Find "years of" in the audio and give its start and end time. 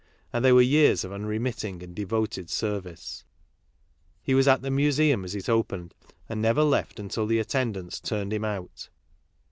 0.63-1.11